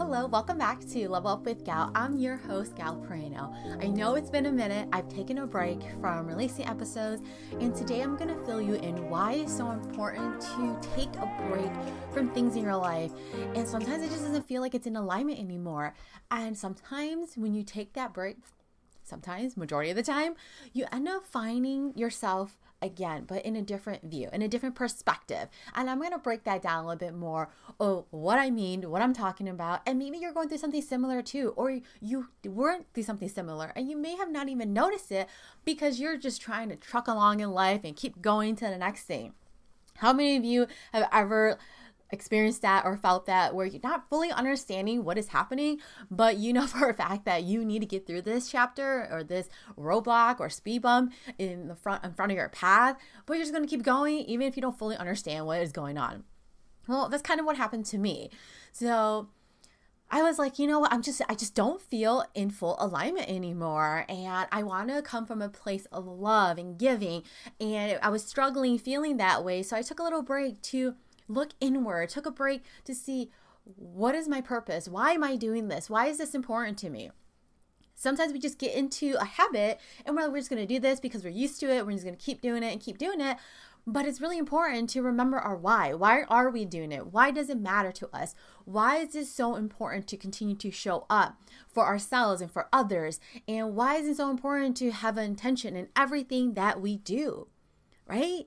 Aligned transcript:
Hello, 0.00 0.26
welcome 0.26 0.56
back 0.56 0.80
to 0.80 1.08
Level 1.10 1.30
Up 1.30 1.44
with 1.44 1.62
Gao. 1.62 1.92
I'm 1.94 2.16
your 2.16 2.38
host, 2.38 2.74
Gao 2.74 2.94
Peraino. 2.94 3.54
I 3.84 3.86
know 3.88 4.14
it's 4.14 4.30
been 4.30 4.46
a 4.46 4.50
minute. 4.50 4.88
I've 4.94 5.10
taken 5.10 5.36
a 5.36 5.46
break 5.46 5.78
from 6.00 6.26
releasing 6.26 6.66
episodes, 6.66 7.22
and 7.60 7.76
today 7.76 8.00
I'm 8.00 8.16
going 8.16 8.34
to 8.34 8.46
fill 8.46 8.62
you 8.62 8.76
in 8.76 9.10
why 9.10 9.34
it's 9.34 9.54
so 9.54 9.70
important 9.72 10.40
to 10.40 10.80
take 10.96 11.14
a 11.16 11.30
break 11.50 11.70
from 12.14 12.30
things 12.30 12.56
in 12.56 12.62
your 12.62 12.76
life. 12.76 13.12
And 13.54 13.68
sometimes 13.68 14.02
it 14.02 14.08
just 14.08 14.24
doesn't 14.24 14.48
feel 14.48 14.62
like 14.62 14.74
it's 14.74 14.86
in 14.86 14.96
alignment 14.96 15.38
anymore. 15.38 15.92
And 16.30 16.56
sometimes 16.56 17.36
when 17.36 17.52
you 17.52 17.62
take 17.62 17.92
that 17.92 18.14
break, 18.14 18.38
sometimes, 19.02 19.54
majority 19.54 19.90
of 19.90 19.96
the 19.96 20.02
time, 20.02 20.34
you 20.72 20.86
end 20.90 21.08
up 21.08 21.26
finding 21.26 21.92
yourself 21.94 22.56
again, 22.82 23.24
but 23.26 23.44
in 23.44 23.56
a 23.56 23.62
different 23.62 24.04
view, 24.04 24.28
in 24.32 24.42
a 24.42 24.48
different 24.48 24.74
perspective. 24.74 25.48
And 25.74 25.90
I'm 25.90 25.98
going 25.98 26.12
to 26.12 26.18
break 26.18 26.44
that 26.44 26.62
down 26.62 26.84
a 26.84 26.88
little 26.88 26.98
bit 26.98 27.14
more. 27.14 27.50
Oh, 27.78 28.06
what 28.10 28.38
I 28.38 28.50
mean, 28.50 28.90
what 28.90 29.02
I'm 29.02 29.12
talking 29.12 29.48
about. 29.48 29.82
And 29.86 29.98
maybe 29.98 30.18
you're 30.18 30.32
going 30.32 30.48
through 30.48 30.58
something 30.58 30.82
similar 30.82 31.22
too, 31.22 31.52
or 31.56 31.80
you 32.00 32.28
weren't 32.44 32.86
through 32.92 33.02
something 33.04 33.28
similar 33.28 33.72
and 33.76 33.88
you 33.88 33.96
may 33.96 34.16
have 34.16 34.30
not 34.30 34.48
even 34.48 34.72
noticed 34.72 35.12
it 35.12 35.28
because 35.64 36.00
you're 36.00 36.16
just 36.16 36.40
trying 36.40 36.68
to 36.68 36.76
truck 36.76 37.08
along 37.08 37.40
in 37.40 37.50
life 37.50 37.82
and 37.84 37.96
keep 37.96 38.20
going 38.22 38.56
to 38.56 38.66
the 38.66 38.78
next 38.78 39.04
thing. 39.04 39.34
How 39.96 40.12
many 40.12 40.36
of 40.36 40.44
you 40.44 40.66
have 40.92 41.08
ever 41.12 41.58
experienced 42.12 42.62
that 42.62 42.84
or 42.84 42.96
felt 42.96 43.26
that 43.26 43.54
where 43.54 43.66
you're 43.66 43.80
not 43.82 44.08
fully 44.08 44.30
understanding 44.30 45.04
what 45.04 45.18
is 45.18 45.28
happening, 45.28 45.78
but 46.10 46.36
you 46.36 46.52
know 46.52 46.66
for 46.66 46.88
a 46.88 46.94
fact 46.94 47.24
that 47.24 47.44
you 47.44 47.64
need 47.64 47.80
to 47.80 47.86
get 47.86 48.06
through 48.06 48.22
this 48.22 48.48
chapter 48.48 49.08
or 49.10 49.24
this 49.24 49.48
roadblock 49.78 50.40
or 50.40 50.48
speed 50.48 50.82
bump 50.82 51.12
in 51.38 51.68
the 51.68 51.76
front 51.76 52.04
in 52.04 52.12
front 52.12 52.32
of 52.32 52.36
your 52.36 52.48
path, 52.48 52.96
but 53.26 53.34
you're 53.34 53.42
just 53.42 53.54
gonna 53.54 53.66
keep 53.66 53.82
going 53.82 54.18
even 54.20 54.46
if 54.46 54.56
you 54.56 54.62
don't 54.62 54.78
fully 54.78 54.96
understand 54.96 55.46
what 55.46 55.60
is 55.60 55.72
going 55.72 55.98
on. 55.98 56.24
Well, 56.88 57.08
that's 57.08 57.22
kind 57.22 57.40
of 57.40 57.46
what 57.46 57.56
happened 57.56 57.86
to 57.86 57.98
me. 57.98 58.30
So 58.72 59.28
I 60.12 60.22
was 60.22 60.40
like, 60.40 60.58
you 60.58 60.66
know 60.66 60.80
what? 60.80 60.92
I'm 60.92 61.02
just, 61.02 61.22
I 61.28 61.34
just 61.34 61.54
don't 61.54 61.80
feel 61.80 62.24
in 62.34 62.50
full 62.50 62.76
alignment 62.80 63.28
anymore. 63.28 64.04
And 64.08 64.48
I 64.50 64.64
want 64.64 64.88
to 64.88 65.02
come 65.02 65.24
from 65.24 65.40
a 65.40 65.48
place 65.48 65.86
of 65.92 66.04
love 66.04 66.58
and 66.58 66.76
giving. 66.76 67.22
And 67.60 67.98
I 68.02 68.08
was 68.08 68.24
struggling 68.24 68.76
feeling 68.78 69.18
that 69.18 69.44
way. 69.44 69.62
So 69.62 69.76
I 69.76 69.82
took 69.82 70.00
a 70.00 70.02
little 70.02 70.22
break 70.22 70.60
to 70.62 70.96
look 71.30 71.52
inward, 71.60 72.08
took 72.10 72.26
a 72.26 72.30
break 72.30 72.62
to 72.84 72.94
see 72.94 73.30
what 73.76 74.14
is 74.14 74.28
my 74.28 74.40
purpose? 74.40 74.88
Why 74.88 75.12
am 75.12 75.22
I 75.22 75.36
doing 75.36 75.68
this? 75.68 75.88
Why 75.88 76.06
is 76.06 76.18
this 76.18 76.34
important 76.34 76.78
to 76.78 76.90
me? 76.90 77.10
Sometimes 77.94 78.32
we 78.32 78.38
just 78.38 78.58
get 78.58 78.74
into 78.74 79.14
a 79.20 79.24
habit 79.24 79.78
and 80.06 80.16
we're, 80.16 80.30
we're 80.30 80.38
just 80.38 80.48
going 80.48 80.66
to 80.66 80.74
do 80.74 80.80
this 80.80 81.00
because 81.00 81.22
we're 81.22 81.30
used 81.30 81.60
to 81.60 81.70
it. 81.70 81.84
We're 81.84 81.92
just 81.92 82.04
going 82.04 82.16
to 82.16 82.24
keep 82.24 82.40
doing 82.40 82.62
it 82.62 82.72
and 82.72 82.80
keep 82.80 82.96
doing 82.96 83.20
it. 83.20 83.36
But 83.86 84.06
it's 84.06 84.20
really 84.20 84.38
important 84.38 84.90
to 84.90 85.02
remember 85.02 85.38
our 85.38 85.56
why. 85.56 85.94
Why 85.94 86.22
are 86.24 86.50
we 86.50 86.64
doing 86.64 86.92
it? 86.92 87.12
Why 87.12 87.30
does 87.30 87.50
it 87.50 87.58
matter 87.58 87.92
to 87.92 88.08
us? 88.14 88.34
Why 88.64 88.96
is 88.96 89.12
this 89.12 89.32
so 89.32 89.56
important 89.56 90.06
to 90.08 90.16
continue 90.16 90.54
to 90.56 90.70
show 90.70 91.06
up 91.10 91.36
for 91.68 91.86
ourselves 91.86 92.40
and 92.40 92.50
for 92.50 92.68
others? 92.72 93.20
And 93.48 93.74
why 93.74 93.96
is 93.96 94.06
it 94.06 94.16
so 94.16 94.30
important 94.30 94.76
to 94.78 94.92
have 94.92 95.16
an 95.16 95.24
intention 95.24 95.76
in 95.76 95.88
everything 95.96 96.54
that 96.54 96.80
we 96.80 96.96
do? 96.96 97.48
Right? 98.06 98.46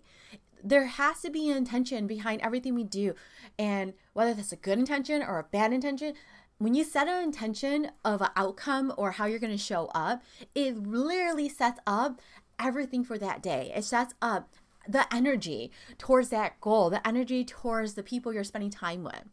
There 0.64 0.86
has 0.86 1.22
to 1.22 1.30
be 1.30 1.50
an 1.50 1.58
intention 1.58 2.08
behind 2.08 2.42
everything 2.42 2.73
we 2.73 2.83
do. 2.83 3.14
And 3.59 3.94
whether 4.14 4.33
that's 4.33 4.52
a 4.52 4.58
good 4.58 4.80
intention 4.80 5.22
or 5.22 5.39
a 5.39 5.44
bad 5.44 5.73
intention, 5.73 6.14
when 6.58 6.73
you 6.73 6.83
set 6.83 7.08
an 7.08 7.23
intention 7.23 7.92
of 8.06 8.22
an 8.22 8.30
outcome 8.36 8.94
or 8.97 9.11
how 9.11 9.25
you're 9.25 9.39
going 9.39 9.52
to 9.52 9.58
show 9.58 9.91
up, 9.94 10.23
it 10.56 10.78
literally 10.78 11.50
sets 11.50 11.80
up 11.86 12.22
everything 12.59 13.03
for 13.03 13.17
that 13.17 13.44
day. 13.44 13.72
It 13.75 13.84
sets 13.84 14.14
up 14.22 14.50
the 14.88 15.14
energy 15.14 15.72
towards 15.97 16.30
that 16.30 16.59
goal, 16.61 16.89
the 16.89 17.06
energy 17.06 17.44
towards 17.44 17.95
the 17.95 18.03
people 18.03 18.34
you're 18.34 18.44
spending 18.44 18.69
time 18.69 19.03
with. 19.03 19.23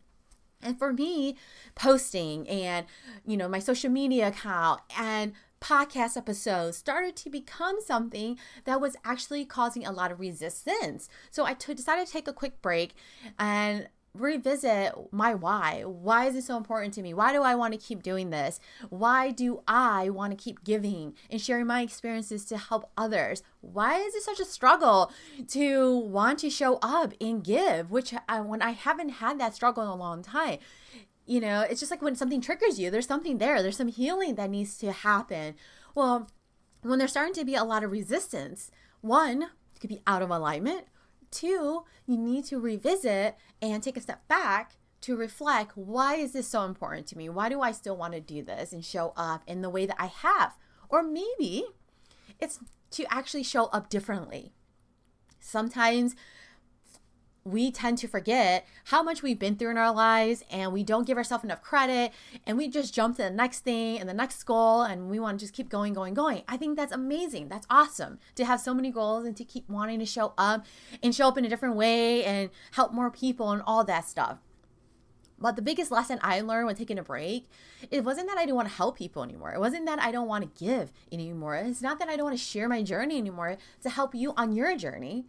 And 0.63 0.79
for 0.79 0.93
me, 0.93 1.37
posting 1.75 2.49
and, 2.49 2.87
you 3.27 3.37
know, 3.37 3.49
my 3.49 3.61
social 3.61 3.91
media 3.91 4.29
account 4.29 4.81
and 4.99 5.33
podcast 5.61 6.17
episodes 6.17 6.77
started 6.77 7.17
to 7.17 7.31
become 7.31 7.81
something 7.81 8.39
that 8.65 8.81
was 8.81 8.97
actually 9.05 9.45
causing 9.45 9.87
a 9.87 9.93
lot 9.93 10.11
of 10.11 10.21
resistance. 10.21 11.09
So 11.31 11.45
I 11.45 11.55
t- 11.55 11.75
decided 11.75 12.07
to 12.07 12.13
take 12.13 12.29
a 12.29 12.33
quick 12.33 12.61
break 12.63 12.95
and 13.39 13.89
revisit 14.15 14.93
my 15.13 15.35
why. 15.35 15.83
Why 15.85 16.27
is 16.27 16.35
it 16.35 16.43
so 16.43 16.57
important 16.57 16.95
to 16.95 17.03
me? 17.03 17.15
Why 17.15 17.33
do 17.33 17.43
I 17.43 17.55
want 17.55 17.75
to 17.75 17.79
keep 17.79 18.03
doing 18.03 18.31
this? 18.31 18.59
Why 18.89 19.31
do 19.31 19.63
I 19.69 20.11
want 20.11 20.37
to 20.37 20.43
keep 20.43 20.65
giving 20.65 21.15
and 21.31 21.41
sharing 21.41 21.67
my 21.67 21.83
experiences 21.83 22.45
to 22.47 22.59
help 22.59 22.91
others? 22.97 23.43
Why 23.61 23.99
is 23.99 24.15
it 24.15 24.23
such 24.23 24.41
a 24.41 24.45
struggle 24.45 25.13
to 25.49 25.97
want 25.97 26.41
to 26.41 26.51
show 26.51 26.79
up 26.83 27.15
and 27.21 27.45
give, 27.45 27.91
which 27.91 28.13
I, 28.29 28.41
when 28.41 28.63
I 28.63 28.71
haven't 28.71 29.11
had 29.11 29.39
that 29.39 29.55
struggle 29.55 29.85
in 29.85 29.91
a 29.91 29.97
long 29.97 30.23
time? 30.23 30.59
You 31.31 31.41
know, 31.41 31.61
it's 31.61 31.79
just 31.79 31.93
like 31.93 32.03
when 32.03 32.17
something 32.17 32.41
triggers 32.41 32.81
you, 32.81 32.91
there's 32.91 33.07
something 33.07 33.39
there, 33.39 33.63
there's 33.63 33.77
some 33.77 33.87
healing 33.87 34.35
that 34.35 34.51
needs 34.51 34.77
to 34.79 34.91
happen. 34.91 35.55
Well, 35.95 36.29
when 36.83 36.99
there's 36.99 37.13
starting 37.13 37.35
to 37.35 37.45
be 37.45 37.55
a 37.55 37.63
lot 37.63 37.85
of 37.85 37.93
resistance, 37.93 38.73
one, 39.01 39.51
could 39.79 39.91
be 39.91 40.03
out 40.09 40.23
of 40.23 40.31
alignment. 40.31 40.87
Two, 41.31 41.85
you 42.05 42.19
need 42.19 42.47
to 42.47 42.59
revisit 42.59 43.37
and 43.63 43.81
take 43.81 43.97
a 43.97 44.01
step 44.01 44.27
back 44.27 44.73
to 45.03 45.17
reflect 45.17 45.77
why 45.77 46.17
is 46.17 46.33
this 46.33 46.49
so 46.49 46.65
important 46.65 47.07
to 47.07 47.17
me? 47.17 47.29
Why 47.29 47.49
do 47.49 47.61
I 47.61 47.71
still 47.71 47.97
want 47.97 48.15
to 48.15 48.21
do 48.21 48.43
this 48.43 48.73
and 48.73 48.85
show 48.85 49.13
up 49.17 49.45
in 49.47 49.63
the 49.63 49.71
way 49.71 49.87
that 49.87 50.03
I 50.03 50.07
have? 50.07 50.57
Or 50.89 51.05
maybe 51.05 51.63
it's 52.41 52.59
to 52.91 53.05
actually 53.09 53.45
show 53.45 53.67
up 53.67 53.89
differently. 53.89 54.53
Sometimes 55.39 56.17
we 57.51 57.71
tend 57.71 57.99
to 57.99 58.09
forget 58.09 58.67
how 58.85 59.03
much 59.03 59.23
we've 59.23 59.39
been 59.39 59.57
through 59.57 59.71
in 59.71 59.77
our 59.77 59.93
lives 59.93 60.45
and 60.51 60.73
we 60.73 60.83
don't 60.83 61.07
give 61.07 61.17
ourselves 61.17 61.45
enough 61.45 61.63
credit 61.63 62.13
and 62.47 62.57
we 62.57 62.69
just 62.69 62.95
jump 62.95 63.17
to 63.17 63.23
the 63.23 63.31
next 63.31 63.61
thing 63.61 63.99
and 63.99 64.09
the 64.09 64.15
next 64.15 64.43
goal 64.45 64.83
and 64.83 65.11
we 65.11 65.19
want 65.19 65.39
to 65.39 65.45
just 65.45 65.55
keep 65.55 65.69
going, 65.69 65.93
going, 65.93 66.15
going. 66.15 66.43
I 66.49 66.57
think 66.57 66.77
that's 66.77 66.93
amazing. 66.93 67.49
That's 67.49 67.67
awesome 67.71 68.19
to 68.35 68.45
have 68.45 68.61
so 68.61 68.75
many 68.75 68.91
goals 68.91 69.25
and 69.25 69.37
to 69.37 69.45
keep 69.45 69.69
wanting 69.69 69.99
to 69.99 70.07
show 70.07 70.33
up 70.39 70.67
and 71.03 71.15
show 71.15 71.29
up 71.29 71.39
in 71.39 71.45
a 71.45 71.49
different 71.49 71.77
way 71.77 72.25
and 72.25 72.51
help 72.73 72.93
more 72.93 73.11
people 73.11 73.51
and 73.51 73.63
all 73.67 73.85
that 73.85 74.07
stuff. 74.09 74.39
But 75.41 75.57
the 75.57 75.63
biggest 75.63 75.91
lesson 75.91 76.19
I 76.23 76.43
learned 76.43 76.67
when 76.67 76.77
taking 76.77 76.99
a 76.99 77.03
break, 77.03 77.49
it 77.91 78.05
wasn't 78.05 78.29
that 78.29 78.37
I 78.37 78.43
didn't 78.43 78.57
want 78.57 78.69
to 78.69 78.75
help 78.75 78.99
people 78.99 79.23
anymore. 79.23 79.53
It 79.53 79.61
wasn't 79.61 79.87
that 79.87 79.99
I 79.99 80.13
don't 80.13 80.29
want 80.29 80.45
to 80.45 80.65
give 80.65 80.93
anymore. 81.11 81.57
It's 81.57 81.81
not 81.81 81.99
that 81.99 82.09
I 82.09 82.17
don't 82.17 82.27
want 82.27 82.39
to 82.39 82.45
share 82.45 82.69
my 82.69 82.83
journey 82.83 83.17
anymore 83.17 83.57
to 83.83 83.89
help 83.89 84.15
you 84.15 84.35
on 84.37 84.53
your 84.53 84.77
journey. 84.77 85.25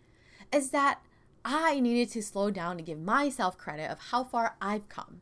It's 0.51 0.69
that 0.69 1.01
I 1.43 1.79
needed 1.79 2.11
to 2.13 2.21
slow 2.21 2.51
down 2.51 2.77
and 2.77 2.85
give 2.85 2.99
myself 2.99 3.57
credit 3.57 3.89
of 3.89 3.99
how 3.99 4.23
far 4.23 4.55
I've 4.61 4.87
come. 4.89 5.21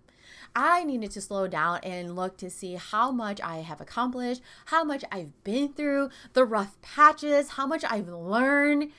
I 0.56 0.84
needed 0.84 1.12
to 1.12 1.22
slow 1.22 1.47
down 1.47 1.80
and 1.84 2.16
look 2.16 2.38
to 2.38 2.50
see 2.50 2.75
how 2.75 3.12
much 3.12 3.40
I 3.41 3.57
have 3.57 3.81
accomplished, 3.81 4.41
how 4.66 4.84
much 4.84 5.03
I've 5.12 5.44
been 5.44 5.74
through, 5.74 6.09
the 6.34 6.46
rough 6.46 6.80
patches, 6.81 7.52
how 7.52 7.66
much 7.68 7.84
I've 7.90 8.09
learned. 8.09 8.91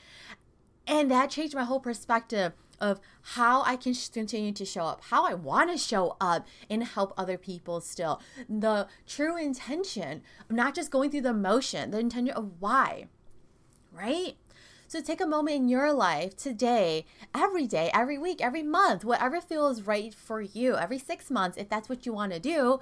And 0.86 1.10
that 1.10 1.30
changed 1.30 1.54
my 1.54 1.64
whole 1.64 1.80
perspective 1.80 2.52
of 2.80 3.00
how 3.22 3.62
I 3.62 3.76
can 3.76 3.94
continue 4.12 4.52
to 4.52 4.64
show 4.64 4.84
up, 4.84 5.02
how 5.10 5.26
I 5.26 5.34
want 5.34 5.70
to 5.70 5.76
show 5.76 6.16
up 6.20 6.46
and 6.70 6.82
help 6.82 7.12
other 7.16 7.36
people 7.36 7.80
still. 7.80 8.20
The 8.48 8.88
true 9.06 9.36
intention 9.36 10.22
of 10.48 10.56
not 10.56 10.74
just 10.74 10.90
going 10.90 11.10
through 11.10 11.20
the 11.22 11.34
motion, 11.34 11.90
the 11.90 11.98
intention 11.98 12.34
of 12.34 12.52
why, 12.58 13.08
right? 13.92 14.36
So 14.90 15.00
take 15.00 15.20
a 15.20 15.26
moment 15.26 15.54
in 15.54 15.68
your 15.68 15.92
life 15.92 16.36
today, 16.36 17.06
every 17.32 17.68
day, 17.68 17.92
every 17.94 18.18
week, 18.18 18.40
every 18.42 18.64
month, 18.64 19.04
whatever 19.04 19.40
feels 19.40 19.82
right 19.82 20.12
for 20.12 20.42
you, 20.42 20.74
every 20.74 20.98
six 20.98 21.30
months, 21.30 21.56
if 21.56 21.68
that's 21.68 21.88
what 21.88 22.06
you 22.06 22.12
want 22.12 22.32
to 22.32 22.40
do 22.40 22.80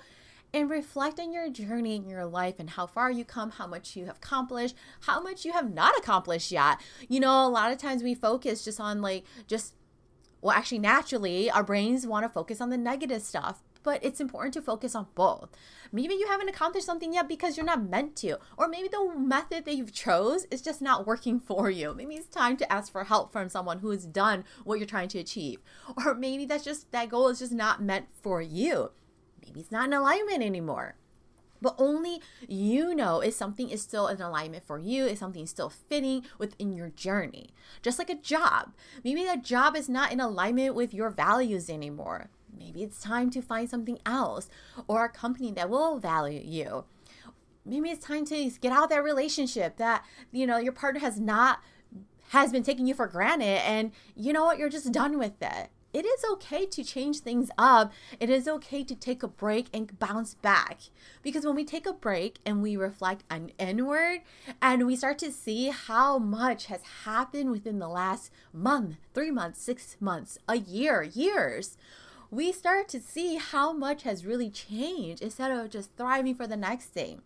and 0.55 0.71
reflect 0.71 1.21
on 1.21 1.35
your 1.35 1.51
journey 1.51 1.97
in 1.97 2.09
your 2.09 2.25
life 2.25 2.55
and 2.59 2.71
how 2.71 2.87
far 2.87 3.11
you 3.11 3.27
come, 3.27 3.51
how 3.51 3.67
much 3.67 3.95
you 3.95 4.07
have 4.07 4.17
accomplished, 4.17 4.75
how 5.01 5.21
much 5.21 5.45
you 5.45 5.53
have 5.53 5.71
not 5.71 5.99
accomplished 5.99 6.51
yet. 6.51 6.81
You 7.11 7.21
know, 7.21 7.47
a 7.47 7.51
lot 7.51 7.73
of 7.73 7.77
times 7.77 8.03
we 8.03 8.15
focus 8.15 8.65
just 8.65 8.81
on 8.81 9.03
like 9.03 9.25
just 9.47 9.75
well, 10.41 10.57
actually, 10.57 10.79
naturally, 10.79 11.51
our 11.51 11.65
brains 11.65 12.07
want 12.07 12.25
to 12.25 12.29
focus 12.29 12.61
on 12.61 12.71
the 12.71 12.79
negative 12.79 13.23
stuff 13.23 13.63
but 13.83 14.05
it's 14.05 14.21
important 14.21 14.55
to 14.55 14.63
focus 14.63 14.95
on 14.95 15.07
both. 15.15 15.49
Maybe 15.93 16.15
you 16.15 16.27
haven't 16.29 16.49
accomplished 16.49 16.87
something 16.87 17.13
yet 17.13 17.29
because 17.29 17.57
you're 17.57 17.67
not 17.67 17.89
meant 17.89 18.17
to, 18.17 18.39
or 18.57 18.69
maybe 18.69 18.89
the 18.89 19.15
method 19.17 19.65
that 19.65 19.75
you've 19.75 19.93
chose 19.93 20.47
is 20.51 20.63
just 20.63 20.83
not 20.83 21.07
working 21.07 21.41
for 21.49 21.71
you. 21.71 21.95
Maybe 21.95 22.17
it's 22.17 22.29
time 22.29 22.57
to 22.59 22.73
ask 22.73 22.93
for 22.93 23.05
help 23.05 23.33
from 23.33 23.49
someone 23.49 23.79
who 23.79 23.91
has 23.91 24.05
done 24.07 24.45
what 24.65 24.79
you're 24.79 24.87
trying 24.87 25.09
to 25.09 25.19
achieve. 25.19 25.61
Or 26.05 26.15
maybe 26.15 26.45
that's 26.45 26.65
just 26.65 26.93
that 26.93 27.09
goal 27.09 27.29
is 27.29 27.41
just 27.41 27.53
not 27.53 27.83
meant 27.83 28.07
for 28.23 28.41
you. 28.41 28.91
Maybe 29.45 29.61
it's 29.61 29.73
not 29.73 29.87
in 29.87 29.93
alignment 29.93 30.43
anymore. 30.43 30.97
But 31.61 31.75
only 31.79 32.21
you 32.47 32.95
know 32.95 33.21
if 33.21 33.35
something 33.35 33.69
is 33.69 33.83
still 33.83 34.07
in 34.07 34.21
alignment 34.21 34.65
for 34.65 34.79
you, 34.79 35.07
if 35.07 35.19
something 35.19 35.43
is 35.43 35.51
still 35.51 35.71
fitting 35.71 36.25
within 36.39 36.73
your 36.73 36.91
journey. 36.91 37.51
Just 37.83 37.99
like 37.99 38.11
a 38.11 38.15
job. 38.15 38.75
Maybe 39.03 39.25
that 39.25 39.43
job 39.43 39.75
is 39.75 39.89
not 39.89 40.13
in 40.13 40.21
alignment 40.21 40.75
with 40.75 40.95
your 40.95 41.11
values 41.11 41.69
anymore 41.69 42.31
maybe 42.59 42.83
it's 42.83 43.01
time 43.01 43.31
to 43.31 43.41
find 43.41 43.69
something 43.71 43.99
else 44.05 44.49
or 44.87 45.05
a 45.05 45.09
company 45.09 45.53
that 45.53 45.71
will 45.71 45.99
value 45.99 46.43
you. 46.45 46.85
Maybe 47.65 47.91
it's 47.91 48.05
time 48.05 48.25
to 48.27 48.51
get 48.61 48.73
out 48.73 48.85
of 48.85 48.91
that 48.91 49.05
relationship 49.05 49.77
that, 49.77 50.05
you 50.33 50.47
know, 50.47 50.59
your 50.59 50.73
partner 50.73 51.01
has 51.01 51.21
not 51.21 51.61
has 52.31 52.53
been 52.53 52.63
taking 52.63 52.87
you 52.87 52.95
for 52.95 53.07
granted 53.07 53.59
and 53.67 53.91
you 54.15 54.33
know 54.33 54.45
what, 54.45 54.59
you're 54.59 54.69
just 54.69 54.93
done 54.93 55.19
with 55.19 55.41
it. 55.41 55.71
it 55.95 56.05
is 56.05 56.23
okay 56.33 56.67
to 56.67 56.85
change 56.85 57.21
things 57.21 57.51
up. 57.57 57.93
It 58.21 58.29
is 58.29 58.47
okay 58.47 58.85
to 58.85 58.95
take 58.95 59.23
a 59.23 59.29
break 59.29 59.69
and 59.73 59.99
bounce 59.99 60.35
back. 60.35 60.81
Because 61.23 61.47
when 61.47 61.57
we 61.57 61.65
take 61.65 61.87
a 61.87 61.93
break 61.93 62.39
and 62.45 62.63
we 62.63 62.77
reflect 62.77 63.25
on 63.31 63.53
inward 63.59 64.21
and 64.61 64.87
we 64.87 64.97
start 64.97 65.19
to 65.21 65.33
see 65.33 65.71
how 65.71 66.19
much 66.19 66.67
has 66.67 66.83
happened 67.05 67.51
within 67.51 67.79
the 67.79 67.89
last 67.89 68.31
month, 68.53 68.97
three 69.15 69.31
months, 69.31 69.63
six 69.63 69.97
months, 69.99 70.39
a 70.47 70.59
year, 70.59 71.03
years, 71.03 71.79
we 72.31 72.53
start 72.53 72.89
to 72.89 73.01
see 73.01 73.37
how 73.37 73.73
much 73.73 74.03
has 74.03 74.27
really 74.27 74.51
changed 74.51 75.23
instead 75.23 75.51
of 75.51 75.71
just 75.71 75.97
thriving 75.97 76.35
for 76.35 76.47
the 76.47 76.57
next 76.57 76.87
thing. 76.87 77.23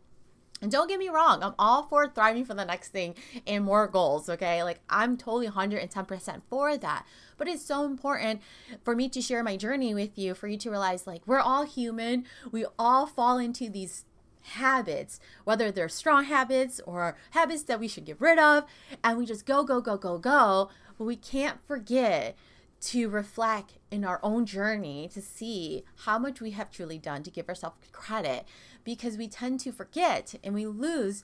And 0.60 0.70
don't 0.70 0.86
get 0.86 1.00
me 1.00 1.08
wrong, 1.08 1.42
I'm 1.42 1.54
all 1.58 1.82
for 1.82 2.06
thriving 2.06 2.44
for 2.44 2.54
the 2.54 2.64
next 2.64 2.90
thing 2.90 3.16
and 3.48 3.64
more 3.64 3.88
goals, 3.88 4.28
okay? 4.28 4.62
Like, 4.62 4.80
I'm 4.88 5.16
totally 5.16 5.48
110% 5.48 6.42
for 6.48 6.76
that. 6.76 7.04
But 7.36 7.48
it's 7.48 7.64
so 7.64 7.84
important 7.84 8.40
for 8.84 8.94
me 8.94 9.08
to 9.08 9.20
share 9.20 9.42
my 9.42 9.56
journey 9.56 9.92
with 9.92 10.16
you, 10.16 10.34
for 10.34 10.46
you 10.46 10.56
to 10.58 10.70
realize, 10.70 11.04
like, 11.04 11.22
we're 11.26 11.40
all 11.40 11.64
human. 11.64 12.26
We 12.52 12.64
all 12.78 13.06
fall 13.06 13.38
into 13.38 13.68
these 13.68 14.04
habits, 14.42 15.18
whether 15.42 15.72
they're 15.72 15.88
strong 15.88 16.24
habits 16.24 16.80
or 16.86 17.16
habits 17.30 17.64
that 17.64 17.80
we 17.80 17.88
should 17.88 18.04
get 18.04 18.20
rid 18.20 18.38
of. 18.38 18.64
And 19.02 19.18
we 19.18 19.26
just 19.26 19.46
go, 19.46 19.64
go, 19.64 19.80
go, 19.80 19.96
go, 19.96 20.16
go. 20.16 20.70
But 20.96 21.04
we 21.06 21.16
can't 21.16 21.58
forget 21.66 22.36
to 22.82 23.08
reflect 23.08 23.74
in 23.90 24.04
our 24.04 24.18
own 24.22 24.44
journey 24.44 25.08
to 25.14 25.22
see 25.22 25.84
how 26.04 26.18
much 26.18 26.40
we 26.40 26.50
have 26.50 26.70
truly 26.70 26.98
done 26.98 27.22
to 27.22 27.30
give 27.30 27.48
ourselves 27.48 27.76
credit 27.92 28.44
because 28.84 29.16
we 29.16 29.28
tend 29.28 29.60
to 29.60 29.70
forget 29.70 30.34
and 30.42 30.54
we 30.54 30.66
lose 30.66 31.22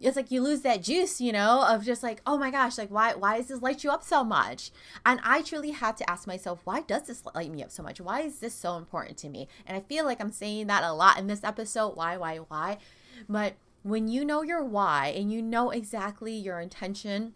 it's 0.00 0.16
like 0.16 0.30
you 0.30 0.42
lose 0.42 0.60
that 0.62 0.82
juice, 0.82 1.20
you 1.20 1.32
know, 1.32 1.64
of 1.66 1.84
just 1.84 2.02
like, 2.02 2.20
oh 2.26 2.36
my 2.36 2.50
gosh, 2.50 2.76
like 2.76 2.90
why 2.90 3.14
why 3.14 3.38
does 3.38 3.46
this 3.46 3.62
light 3.62 3.84
you 3.84 3.90
up 3.90 4.02
so 4.02 4.22
much? 4.24 4.70
And 5.06 5.20
I 5.22 5.40
truly 5.40 5.70
had 5.70 5.96
to 5.98 6.10
ask 6.10 6.26
myself, 6.26 6.60
why 6.64 6.82
does 6.82 7.02
this 7.02 7.22
light 7.34 7.50
me 7.50 7.62
up 7.62 7.70
so 7.70 7.82
much? 7.82 8.00
Why 8.00 8.20
is 8.20 8.40
this 8.40 8.54
so 8.54 8.76
important 8.76 9.16
to 9.18 9.28
me? 9.28 9.48
And 9.66 9.76
I 9.76 9.80
feel 9.80 10.04
like 10.04 10.20
I'm 10.20 10.32
saying 10.32 10.66
that 10.66 10.82
a 10.82 10.92
lot 10.92 11.18
in 11.18 11.28
this 11.28 11.44
episode. 11.44 11.96
Why, 11.96 12.16
why, 12.16 12.38
why? 12.38 12.78
But 13.28 13.54
when 13.82 14.08
you 14.08 14.24
know 14.24 14.42
your 14.42 14.64
why 14.64 15.14
and 15.16 15.32
you 15.32 15.40
know 15.40 15.70
exactly 15.70 16.34
your 16.34 16.60
intention 16.60 17.34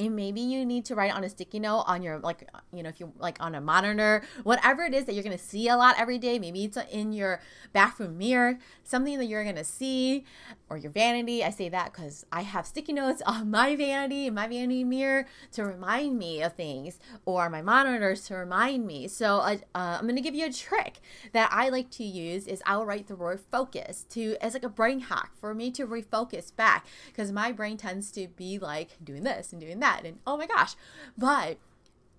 and 0.00 0.16
maybe 0.16 0.40
you 0.40 0.64
need 0.64 0.84
to 0.86 0.94
write 0.94 1.14
on 1.14 1.22
a 1.24 1.28
sticky 1.28 1.60
note 1.60 1.84
on 1.86 2.02
your 2.02 2.18
like 2.18 2.48
you 2.72 2.82
know 2.82 2.88
if 2.88 2.98
you're 2.98 3.12
like 3.18 3.36
on 3.40 3.54
a 3.54 3.60
monitor 3.60 4.22
whatever 4.42 4.82
it 4.84 4.94
is 4.94 5.04
that 5.04 5.14
you're 5.14 5.22
going 5.22 5.36
to 5.36 5.42
see 5.42 5.68
a 5.68 5.76
lot 5.76 5.94
every 5.98 6.18
day. 6.18 6.38
Maybe 6.38 6.64
it's 6.64 6.78
in 6.90 7.12
your 7.12 7.40
bathroom 7.72 8.16
mirror 8.18 8.58
something 8.82 9.18
that 9.18 9.26
you're 9.26 9.44
going 9.44 9.56
to 9.56 9.64
see 9.64 10.24
or 10.70 10.78
your 10.78 10.92
vanity. 10.92 11.44
I 11.44 11.50
say 11.50 11.68
that 11.68 11.92
because 11.92 12.24
i 12.32 12.42
have 12.42 12.66
sticky 12.66 12.92
notes 12.92 13.20
on 13.26 13.50
my 13.50 13.76
vanity 13.76 14.30
my 14.30 14.46
vanity 14.46 14.84
mirror 14.84 15.26
to 15.52 15.64
remind 15.64 16.18
me 16.18 16.42
of 16.42 16.54
things 16.54 16.98
or 17.26 17.50
my 17.50 17.60
monitors 17.60 18.24
to 18.26 18.36
remind 18.36 18.86
me. 18.86 19.08
So 19.08 19.38
uh, 19.38 19.56
uh, 19.74 19.98
i'm 20.00 20.08
to 20.08 20.20
give 20.20 20.34
you 20.34 20.46
a 20.46 20.52
trick 20.52 21.00
that 21.32 21.50
i 21.52 21.68
like 21.68 21.90
to 21.90 22.04
use 22.04 22.46
is 22.46 22.62
i'll 22.66 22.86
write 22.86 23.08
the 23.08 23.16
word 23.16 23.40
focus 23.50 24.04
to 24.10 24.36
as 24.40 24.54
like 24.54 24.64
a 24.64 24.68
brain 24.68 25.00
hack 25.00 25.32
for 25.40 25.54
me 25.54 25.70
to 25.72 25.86
refocus 25.86 26.54
back 26.54 26.86
because 27.08 27.32
my 27.32 27.52
brain 27.52 27.76
tends 27.76 28.10
to 28.12 28.28
be 28.28 28.58
like 28.58 28.96
doing 29.02 29.24
this 29.24 29.52
and 29.52 29.60
doing 29.60 29.80
that 29.80 30.04
and 30.04 30.18
oh 30.26 30.36
my 30.36 30.46
gosh. 30.46 30.74
But 31.18 31.58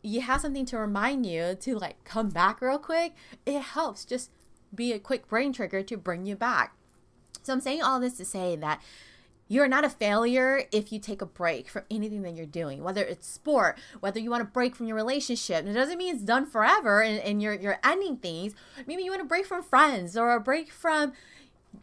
you 0.04 0.22
have 0.22 0.42
something 0.42 0.66
to 0.66 0.78
remind 0.78 1.26
you 1.26 1.56
to 1.56 1.78
like 1.78 2.04
come 2.04 2.30
back 2.30 2.62
real 2.62 2.80
quick. 2.80 3.14
It 3.46 3.62
helps. 3.62 4.04
Just 4.04 4.32
be 4.74 4.94
a 4.94 5.00
quick 5.00 5.28
brain 5.28 5.54
trigger 5.54 5.84
to 5.84 5.98
bring 5.98 6.26
you 6.26 6.36
back 6.36 6.76
so 7.44 7.54
i'm 7.54 7.62
saying 7.62 7.82
all 7.82 8.00
this 8.00 8.18
to 8.18 8.26
say 8.26 8.56
that 8.56 8.82
you're 9.52 9.68
not 9.68 9.84
a 9.84 9.90
failure 9.90 10.64
if 10.72 10.94
you 10.94 11.00
take 11.00 11.22
a 11.22 11.26
break 11.26 11.68
from 11.68 11.84
anything 11.92 12.22
that 12.22 12.36
you're 12.36 12.46
doing, 12.46 12.82
whether 12.86 13.04
it's 13.04 13.28
sport, 13.28 13.78
whether 14.00 14.18
you 14.18 14.30
want 14.30 14.40
to 14.40 14.50
break 14.50 14.78
from 14.78 14.88
your 14.88 14.96
relationship. 14.96 15.66
It 15.66 15.74
doesn't 15.74 15.98
mean 15.98 16.16
it's 16.16 16.24
done 16.24 16.46
forever 16.46 17.02
and, 17.02 17.20
and 17.20 17.42
you're 17.42 17.56
you're 17.56 17.78
ending 17.84 18.16
things. 18.16 18.54
Maybe 18.88 19.04
you 19.04 19.12
want 19.12 19.22
to 19.22 19.28
break 19.28 19.46
from 19.46 19.62
friends 19.62 20.16
or 20.16 20.32
a 20.32 20.40
break 20.40 20.72
from 20.72 21.12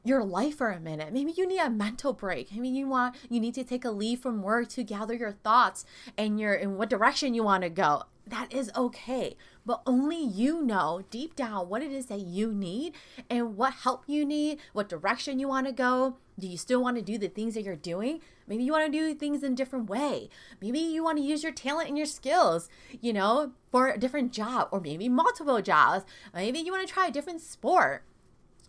your 0.05 0.25
life 0.25 0.57
for 0.57 0.71
a 0.71 0.81
minute. 0.81 1.13
Maybe 1.13 1.33
you 1.37 1.47
need 1.47 1.61
a 1.61 1.71
mental 1.71 2.13
break. 2.13 2.49
I 2.55 2.59
mean, 2.59 2.75
you 2.75 2.89
want 2.89 3.17
you 3.29 3.41
need 3.41 3.55
to 3.55 3.65
take 3.65 3.85
a 3.85 3.91
leave 3.91 4.21
from 4.21 4.43
work 4.43 4.69
to 4.71 4.83
gather 4.83 5.15
your 5.15 5.33
thoughts 5.33 5.85
and 6.17 6.39
your 6.39 6.55
in 6.55 6.77
what 6.77 6.91
direction 6.91 7.35
you 7.35 7.43
want 7.43 7.63
to 7.63 7.71
go. 7.71 8.05
That 8.27 8.53
is 8.53 8.71
okay. 8.77 9.37
But 9.65 9.83
only 9.87 10.23
you 10.23 10.63
know 10.63 11.03
deep 11.11 11.35
down 11.35 11.69
what 11.69 11.83
it 11.83 11.93
is 11.93 12.07
that 12.07 12.21
you 12.21 12.53
need 12.53 12.95
and 13.29 13.57
what 13.57 13.73
help 13.75 14.05
you 14.07 14.25
need, 14.25 14.59
what 14.73 14.89
direction 14.89 15.39
you 15.39 15.49
want 15.49 15.67
to 15.67 15.73
go. 15.73 16.17
Do 16.39 16.47
you 16.47 16.57
still 16.57 16.83
want 16.83 16.97
to 16.97 17.03
do 17.03 17.19
the 17.19 17.29
things 17.29 17.55
that 17.55 17.65
you're 17.65 17.77
doing? 17.77 18.21
Maybe 18.47 18.65
you 18.65 18.73
want 18.73 18.91
to 18.91 18.99
do 18.99 19.15
things 19.15 19.43
in 19.43 19.53
a 19.53 19.57
different 19.57 19.91
way. 19.91 20.29
Maybe 20.61 20.79
you 20.79 21.03
want 21.03 21.19
to 21.19 21.25
use 21.25 21.43
your 21.43 21.53
talent 21.53 21.89
and 21.89 21.99
your 21.99 22.07
skills, 22.07 22.69
you 23.01 23.13
know, 23.13 23.53
for 23.71 23.89
a 23.89 23.99
different 23.99 24.33
job 24.33 24.69
or 24.71 24.81
maybe 24.81 25.09
multiple 25.09 25.61
jobs. 25.61 26.05
Maybe 26.35 26.61
you 26.61 26.73
want 26.73 26.87
to 26.87 26.93
try 26.93 27.09
a 27.09 27.13
different 27.13 27.41
sport 27.41 28.05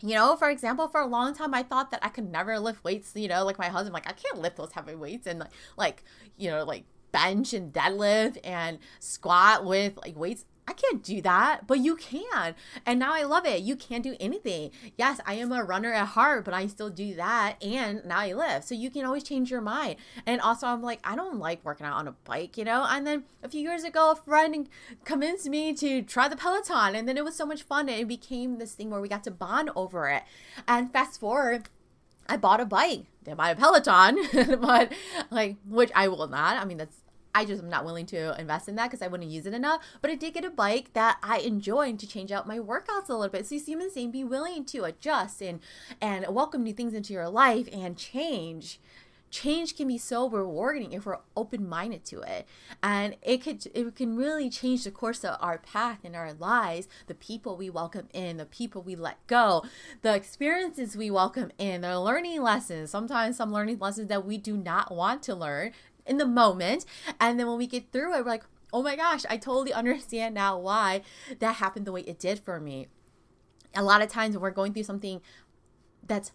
you 0.01 0.16
know, 0.16 0.36
for 0.36 0.50
example, 0.50 0.88
for 0.88 1.01
a 1.01 1.07
long 1.07 1.34
time, 1.34 1.54
I 1.54 1.63
thought 1.63 1.92
that 1.92 2.00
I 2.04 2.10
could 2.10 2.31
never 2.31 2.60
lift 2.60 2.84
weights. 2.84 3.12
You 3.16 3.28
know, 3.28 3.44
like 3.44 3.60
my 3.60 3.68
husband, 3.68 3.94
like 3.94 4.07
I 4.07 4.13
can't 4.13 4.42
lift 4.42 4.57
those 4.57 4.72
heavy 4.72 4.96
weights 4.96 5.28
and 5.28 5.40
like, 5.40 5.51
like 5.78 6.04
you 6.38 6.50
know, 6.50 6.63
like 6.63 6.86
bench 7.12 7.54
and 7.54 7.74
deadlift 7.74 8.38
and 8.44 8.80
squat 9.00 9.66
with 9.66 9.98
like 9.98 10.16
weights. 10.16 10.46
I 10.69 10.74
can't 10.74 11.01
do 11.01 11.19
that, 11.24 11.66
but 11.66 11.80
you 11.80 11.95
can. 11.95 12.54
And 12.86 13.00
now 13.00 13.12
I 13.12 13.24
love 13.24 13.44
it. 13.48 13.63
You 13.63 13.75
can 13.75 14.04
do 14.04 14.16
anything. 14.19 14.69
Yes, 15.00 15.19
I 15.25 15.33
am 15.33 15.51
a 15.51 15.63
runner 15.63 15.92
at 15.92 16.10
heart, 16.10 16.45
but 16.45 16.54
I 16.54 16.68
still 16.68 16.92
do 16.92 17.16
that. 17.16 17.56
And 17.63 18.06
now 18.06 18.19
I 18.19 18.33
live. 18.33 18.63
So 18.63 18.75
you 18.75 18.92
can 18.92 19.04
always 19.04 19.24
change 19.24 19.50
your 19.50 19.62
mind. 19.62 19.95
And 20.27 20.39
also, 20.39 20.68
I'm 20.68 20.83
like, 20.83 21.00
I 21.04 21.16
don't 21.16 21.39
like 21.39 21.66
working 21.66 21.88
out 21.88 21.95
on 21.95 22.07
a 22.07 22.12
bike, 22.24 22.56
you 22.56 22.66
know? 22.66 22.86
And 22.88 23.07
then 23.07 23.24
a 23.42 23.50
few 23.50 23.62
years 23.62 23.83
ago, 23.83 24.12
a 24.12 24.16
friend 24.16 24.69
convinced 25.06 25.50
me 25.50 25.74
to 25.74 26.04
try 26.04 26.27
the 26.27 26.38
Peloton. 26.38 26.94
And 26.94 27.10
then 27.10 27.18
it 27.18 27.24
was 27.24 27.36
so 27.36 27.48
much 27.48 27.63
fun. 27.63 27.89
And 27.89 28.00
it 28.00 28.07
became 28.07 28.60
this 28.60 28.74
thing 28.74 28.92
where 28.92 29.01
we 29.01 29.10
got 29.10 29.24
to 29.24 29.31
bond 29.31 29.72
over 29.75 30.07
it. 30.07 30.22
And 30.68 30.94
fast 30.94 31.19
forward, 31.19 31.69
I 32.27 32.38
bought 32.38 32.62
a 32.62 32.65
bike. 32.65 33.06
Didn't 33.24 33.38
buy 33.38 33.50
a 33.50 33.56
Peloton, 33.56 34.60
but 34.62 34.94
like, 35.31 35.57
which 35.68 35.89
I 35.95 36.10
will 36.10 36.27
not. 36.27 36.57
I 36.57 36.65
mean, 36.65 36.77
that's 36.77 36.98
I 37.33 37.45
just 37.45 37.61
am 37.61 37.69
not 37.69 37.85
willing 37.85 38.05
to 38.07 38.39
invest 38.39 38.67
in 38.67 38.75
that 38.75 38.89
because 38.89 39.01
I 39.01 39.07
wouldn't 39.07 39.29
use 39.29 39.45
it 39.45 39.53
enough. 39.53 39.81
But 40.01 40.11
I 40.11 40.15
did 40.15 40.33
get 40.33 40.45
a 40.45 40.49
bike 40.49 40.93
that 40.93 41.17
I 41.21 41.39
enjoy 41.39 41.89
and 41.89 41.99
to 41.99 42.07
change 42.07 42.31
out 42.31 42.47
my 42.47 42.59
workouts 42.59 43.09
a 43.09 43.13
little 43.13 43.29
bit. 43.29 43.45
So 43.45 43.55
you 43.55 43.61
see 43.61 43.75
what 43.75 43.85
I'm 43.85 43.91
saying? 43.91 44.11
Be 44.11 44.23
willing 44.23 44.65
to 44.65 44.83
adjust 44.83 45.41
and 45.41 45.59
and 46.01 46.25
welcome 46.29 46.63
new 46.63 46.73
things 46.73 46.93
into 46.93 47.13
your 47.13 47.29
life 47.29 47.67
and 47.71 47.97
change. 47.97 48.79
Change 49.31 49.77
can 49.77 49.87
be 49.87 49.99
so 49.99 50.27
rewarding 50.27 50.91
if 50.91 51.05
we're 51.05 51.19
open 51.37 51.69
minded 51.69 52.03
to 52.05 52.21
it, 52.21 52.47
and 52.81 53.15
it 53.21 53.43
could 53.43 53.63
it 53.75 53.95
can 53.95 54.15
really 54.15 54.49
change 54.49 54.83
the 54.83 54.91
course 54.91 55.23
of 55.23 55.37
our 55.39 55.59
path 55.59 55.99
in 56.03 56.15
our 56.15 56.33
lives. 56.33 56.87
The 57.05 57.13
people 57.13 57.55
we 57.55 57.69
welcome 57.69 58.07
in, 58.11 58.37
the 58.37 58.45
people 58.45 58.81
we 58.81 58.95
let 58.95 59.25
go, 59.27 59.63
the 60.01 60.15
experiences 60.15 60.97
we 60.97 61.11
welcome 61.11 61.51
in, 61.59 61.81
the 61.81 62.00
learning 62.00 62.41
lessons. 62.41 62.89
Sometimes 62.89 63.38
some 63.38 63.53
learning 63.53 63.77
lessons 63.77 64.07
that 64.07 64.25
we 64.25 64.39
do 64.39 64.57
not 64.57 64.95
want 64.95 65.21
to 65.24 65.36
learn 65.36 65.74
in 66.10 66.18
the 66.18 66.25
moment. 66.25 66.86
And 67.22 67.39
then 67.39 67.48
when 67.48 67.58
we 67.58 67.68
get 67.68 67.92
through 67.92 68.16
it, 68.16 68.25
we're 68.25 68.32
like, 68.32 68.44
oh 68.74 68.84
my 68.84 68.96
gosh, 68.96 69.24
I 69.30 69.38
totally 69.38 69.72
understand 69.74 70.36
now 70.36 70.58
why 70.58 71.04
that 71.39 71.56
happened 71.56 71.86
the 71.86 71.92
way 71.92 72.01
it 72.01 72.20
did 72.20 72.39
for 72.39 72.60
me. 72.60 72.88
A 73.75 73.84
lot 73.84 74.01
of 74.01 74.10
times 74.10 74.36
when 74.36 74.42
we're 74.42 74.51
going 74.51 74.74
through 74.74 74.84
something 74.84 75.22
that's 76.06 76.32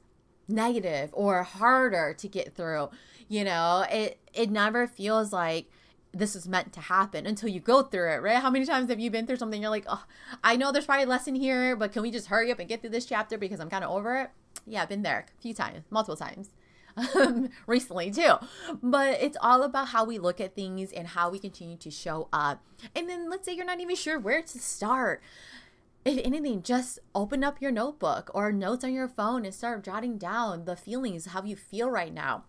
negative 0.46 1.10
or 1.12 1.42
harder 1.42 2.14
to 2.16 2.28
get 2.28 2.54
through, 2.54 2.90
you 3.28 3.44
know, 3.44 3.84
it 3.90 4.18
it 4.32 4.50
never 4.50 4.86
feels 4.86 5.32
like 5.32 5.66
this 6.12 6.36
is 6.36 6.46
meant 6.46 6.72
to 6.72 6.80
happen 6.80 7.26
until 7.26 7.48
you 7.48 7.58
go 7.58 7.82
through 7.82 8.12
it, 8.12 8.22
right? 8.22 8.36
How 8.40 8.50
many 8.50 8.64
times 8.64 8.88
have 8.88 9.00
you 9.00 9.10
been 9.10 9.26
through 9.26 9.36
something 9.36 9.60
you're 9.60 9.70
like, 9.70 9.86
oh, 9.88 10.04
I 10.44 10.54
know 10.54 10.70
there's 10.70 10.86
probably 10.86 11.04
a 11.04 11.08
lesson 11.08 11.34
here, 11.34 11.74
but 11.74 11.92
can 11.92 12.02
we 12.02 12.12
just 12.12 12.28
hurry 12.28 12.52
up 12.52 12.60
and 12.60 12.68
get 12.68 12.80
through 12.80 12.90
this 12.90 13.06
chapter 13.06 13.36
because 13.36 13.58
I'm 13.58 13.68
kind 13.68 13.82
of 13.82 13.90
over 13.90 14.16
it? 14.18 14.30
Yeah, 14.64 14.82
I've 14.82 14.88
been 14.88 15.02
there 15.02 15.26
a 15.36 15.42
few 15.42 15.54
times, 15.54 15.84
multiple 15.90 16.16
times 16.16 16.50
recently 17.66 18.10
too. 18.10 18.34
But 18.82 19.20
it's 19.20 19.36
all 19.40 19.62
about 19.62 19.88
how 19.88 20.04
we 20.04 20.18
look 20.18 20.40
at 20.40 20.54
things 20.54 20.92
and 20.92 21.08
how 21.08 21.30
we 21.30 21.38
continue 21.38 21.76
to 21.78 21.90
show 21.90 22.28
up. 22.32 22.64
And 22.94 23.08
then 23.08 23.30
let's 23.30 23.46
say 23.46 23.54
you're 23.54 23.64
not 23.64 23.80
even 23.80 23.96
sure 23.96 24.18
where 24.18 24.42
to 24.42 24.58
start. 24.58 25.22
If 26.04 26.20
anything, 26.24 26.62
just 26.62 26.98
open 27.14 27.42
up 27.42 27.62
your 27.62 27.70
notebook 27.70 28.30
or 28.34 28.52
notes 28.52 28.84
on 28.84 28.92
your 28.92 29.08
phone 29.08 29.44
and 29.44 29.54
start 29.54 29.84
jotting 29.84 30.18
down 30.18 30.66
the 30.66 30.76
feelings, 30.76 31.26
how 31.26 31.42
you 31.42 31.56
feel 31.56 31.90
right 31.90 32.12
now. 32.12 32.44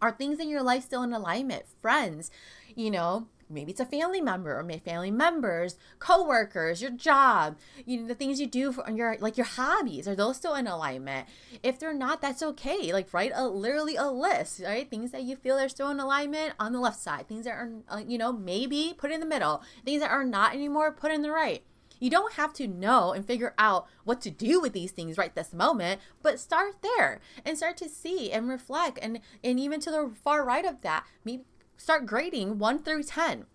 Are 0.00 0.12
things 0.12 0.38
in 0.38 0.48
your 0.48 0.62
life 0.62 0.84
still 0.84 1.02
in 1.02 1.12
alignment? 1.12 1.64
Friends, 1.80 2.30
you 2.74 2.90
know, 2.90 3.28
maybe 3.48 3.70
it's 3.70 3.80
a 3.80 3.86
family 3.86 4.20
member 4.20 4.58
or 4.58 4.62
maybe 4.62 4.80
family 4.80 5.10
members 5.10 5.76
co-workers 5.98 6.82
your 6.82 6.90
job 6.90 7.56
you 7.84 8.00
know 8.00 8.06
the 8.06 8.14
things 8.14 8.40
you 8.40 8.46
do 8.46 8.72
for 8.72 8.88
your 8.90 9.16
like 9.20 9.36
your 9.36 9.46
hobbies 9.46 10.08
are 10.08 10.14
those 10.14 10.36
still 10.36 10.54
in 10.54 10.66
alignment? 10.66 11.28
If 11.62 11.78
they're 11.78 11.94
not 11.94 12.20
that's 12.20 12.42
okay 12.42 12.92
like 12.92 13.12
write 13.12 13.32
a 13.34 13.46
literally 13.46 13.96
a 13.96 14.10
list 14.10 14.60
right? 14.64 14.88
Things 14.88 15.10
that 15.12 15.22
you 15.22 15.36
feel 15.36 15.58
are 15.58 15.68
still 15.68 15.90
in 15.90 16.00
alignment 16.00 16.54
on 16.58 16.72
the 16.72 16.80
left 16.80 17.00
side 17.00 17.28
things 17.28 17.44
that 17.44 17.52
are 17.52 17.70
uh, 17.88 18.02
you 18.06 18.18
know 18.18 18.32
maybe 18.32 18.94
put 18.96 19.10
in 19.10 19.20
the 19.20 19.26
middle 19.26 19.62
things 19.84 20.00
that 20.00 20.10
are 20.10 20.24
not 20.24 20.54
anymore 20.54 20.92
put 20.92 21.12
in 21.12 21.22
the 21.22 21.30
right. 21.30 21.62
You 21.98 22.10
don't 22.10 22.34
have 22.34 22.52
to 22.54 22.66
know 22.66 23.12
and 23.12 23.26
figure 23.26 23.54
out 23.58 23.86
what 24.04 24.20
to 24.22 24.30
do 24.30 24.60
with 24.60 24.72
these 24.72 24.90
things 24.90 25.16
right 25.16 25.34
this 25.34 25.52
moment, 25.52 26.00
but 26.22 26.38
start 26.38 26.82
there 26.82 27.20
and 27.44 27.56
start 27.56 27.76
to 27.78 27.88
see 27.88 28.30
and 28.30 28.48
reflect 28.48 28.98
and 29.00 29.20
and 29.42 29.58
even 29.58 29.80
to 29.80 29.90
the 29.90 30.10
far 30.22 30.44
right 30.44 30.64
of 30.64 30.82
that, 30.82 31.04
maybe 31.24 31.44
start 31.76 32.06
grading 32.06 32.58
1 32.58 32.82
through 32.82 33.02
10 33.02 33.46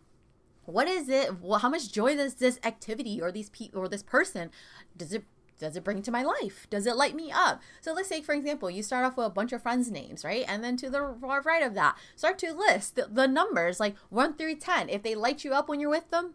what 0.65 0.87
is 0.87 1.09
it 1.09 1.41
well, 1.41 1.59
how 1.59 1.69
much 1.69 1.91
joy 1.91 2.15
does 2.15 2.35
this 2.35 2.59
activity 2.63 3.21
or 3.21 3.31
these 3.31 3.49
people 3.49 3.81
or 3.81 3.87
this 3.87 4.03
person 4.03 4.49
does 4.95 5.13
it 5.13 5.23
does 5.61 5.77
it 5.77 5.83
bring 5.83 6.01
to 6.01 6.11
my 6.11 6.23
life? 6.23 6.65
Does 6.71 6.87
it 6.87 6.95
light 6.95 7.13
me 7.15 7.31
up? 7.31 7.61
So 7.81 7.93
let's 7.93 8.09
say, 8.09 8.21
for 8.21 8.33
example, 8.33 8.71
you 8.71 8.81
start 8.81 9.05
off 9.05 9.15
with 9.15 9.27
a 9.27 9.29
bunch 9.29 9.53
of 9.53 9.61
friends' 9.61 9.91
names, 9.91 10.25
right? 10.25 10.43
And 10.47 10.63
then 10.63 10.75
to 10.77 10.89
the 10.89 11.03
right 11.03 11.61
of 11.61 11.75
that, 11.75 11.97
start 12.15 12.39
to 12.39 12.51
list 12.51 12.95
the, 12.95 13.07
the 13.09 13.27
numbers 13.27 13.79
like 13.79 13.95
1 14.09 14.37
through 14.37 14.55
10. 14.55 14.89
If 14.89 15.03
they 15.03 15.13
light 15.13 15.43
you 15.43 15.53
up 15.53 15.69
when 15.69 15.79
you're 15.79 15.91
with 15.91 16.09
them, 16.09 16.33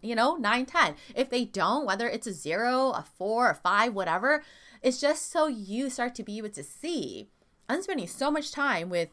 you 0.00 0.14
know, 0.14 0.36
9, 0.36 0.64
10. 0.64 0.94
If 1.16 1.28
they 1.28 1.44
don't, 1.44 1.86
whether 1.86 2.08
it's 2.08 2.28
a 2.28 2.32
0, 2.32 2.90
a 2.90 3.04
4, 3.18 3.50
a 3.50 3.54
5, 3.56 3.94
whatever, 3.94 4.44
it's 4.80 5.00
just 5.00 5.32
so 5.32 5.48
you 5.48 5.90
start 5.90 6.14
to 6.14 6.22
be 6.22 6.38
able 6.38 6.50
to 6.50 6.62
see. 6.62 7.30
I'm 7.68 7.82
spending 7.82 8.06
so 8.06 8.30
much 8.30 8.52
time 8.52 8.90
with 8.90 9.08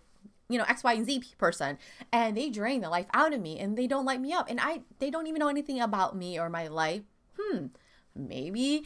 you 0.49 0.57
know 0.57 0.65
x 0.67 0.83
y 0.83 0.93
and 0.93 1.05
z 1.05 1.23
person 1.37 1.77
and 2.11 2.37
they 2.37 2.49
drain 2.49 2.81
the 2.81 2.89
life 2.89 3.07
out 3.13 3.33
of 3.33 3.41
me 3.41 3.59
and 3.59 3.77
they 3.77 3.87
don't 3.87 4.05
light 4.05 4.21
me 4.21 4.33
up 4.33 4.49
and 4.49 4.59
i 4.61 4.81
they 4.99 5.09
don't 5.09 5.27
even 5.27 5.39
know 5.39 5.47
anything 5.47 5.79
about 5.79 6.15
me 6.15 6.39
or 6.39 6.49
my 6.49 6.67
life 6.67 7.01
hmm 7.37 7.67
maybe 8.15 8.85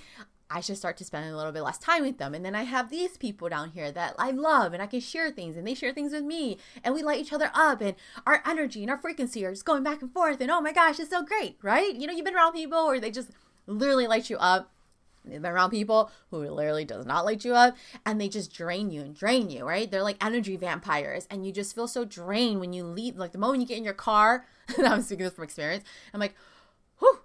I 0.51 0.61
should 0.61 0.77
start 0.77 0.97
to 0.97 1.03
spend 1.03 1.29
a 1.29 1.37
little 1.37 1.51
bit 1.51 1.61
less 1.61 1.77
time 1.77 2.01
with 2.01 2.17
them. 2.17 2.33
And 2.33 2.43
then 2.43 2.55
I 2.55 2.63
have 2.63 2.89
these 2.89 3.17
people 3.17 3.49
down 3.49 3.69
here 3.69 3.91
that 3.91 4.15
I 4.17 4.31
love 4.31 4.73
and 4.73 4.81
I 4.81 4.87
can 4.87 4.99
share 4.99 5.29
things 5.29 5.55
and 5.55 5.65
they 5.65 5.75
share 5.75 5.93
things 5.93 6.11
with 6.11 6.23
me 6.23 6.57
and 6.83 6.95
we 6.95 7.03
light 7.03 7.19
each 7.19 7.33
other 7.33 7.51
up 7.53 7.81
and 7.81 7.95
our 8.25 8.41
energy 8.45 8.81
and 8.81 8.89
our 8.89 8.97
frequency 8.97 9.45
are 9.45 9.51
just 9.51 9.65
going 9.65 9.83
back 9.83 10.01
and 10.01 10.11
forth. 10.11 10.41
And 10.41 10.49
oh 10.49 10.61
my 10.61 10.73
gosh, 10.73 10.99
it's 10.99 11.11
so 11.11 11.23
great, 11.23 11.57
right? 11.61 11.93
You 11.93 12.07
know, 12.07 12.13
you've 12.13 12.25
been 12.25 12.35
around 12.35 12.53
people 12.53 12.87
where 12.87 12.99
they 12.99 13.11
just 13.11 13.29
literally 13.67 14.07
light 14.07 14.29
you 14.29 14.37
up. 14.37 14.71
You've 15.27 15.41
been 15.41 15.51
around 15.51 15.71
people 15.71 16.11
who 16.31 16.37
literally 16.37 16.85
does 16.85 17.05
not 17.05 17.25
light 17.25 17.45
you 17.45 17.53
up 17.55 17.75
and 18.05 18.19
they 18.19 18.29
just 18.29 18.53
drain 18.53 18.91
you 18.91 19.01
and 19.01 19.15
drain 19.15 19.49
you, 19.49 19.65
right? 19.65 19.89
They're 19.89 20.03
like 20.03 20.23
energy 20.23 20.55
vampires 20.55 21.27
and 21.29 21.45
you 21.45 21.51
just 21.51 21.75
feel 21.75 21.87
so 21.87 22.05
drained 22.05 22.59
when 22.59 22.73
you 22.73 22.83
leave. 22.83 23.17
Like 23.17 23.31
the 23.31 23.37
moment 23.37 23.61
you 23.61 23.67
get 23.67 23.77
in 23.77 23.83
your 23.83 23.93
car, 23.93 24.45
and 24.77 24.87
I'm 24.87 25.01
speaking 25.01 25.25
this 25.25 25.33
from 25.33 25.43
experience, 25.43 25.83
I'm 26.13 26.19
like, 26.19 26.35
whew, 26.99 27.19